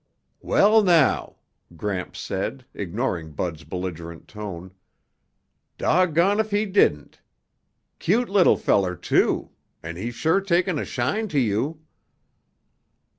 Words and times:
"Well, 0.41 0.81
now," 0.81 1.35
Gramps 1.77 2.19
said, 2.19 2.65
ignoring 2.73 3.33
Bud's 3.33 3.63
belligerent 3.63 4.27
tone, 4.27 4.71
"doggone 5.77 6.39
if 6.39 6.49
he 6.49 6.65
didn't. 6.65 7.21
Cute 7.99 8.27
little 8.27 8.57
feller, 8.57 8.95
too, 8.95 9.51
and 9.83 9.99
he's 9.99 10.15
sure 10.15 10.41
taken 10.41 10.79
a 10.79 10.85
shine 10.85 11.27
to 11.27 11.39
you." 11.39 11.81